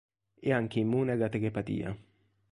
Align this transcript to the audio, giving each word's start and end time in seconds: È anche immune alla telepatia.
È 0.39 0.51
anche 0.51 0.79
immune 0.79 1.11
alla 1.11 1.29
telepatia. 1.29 1.95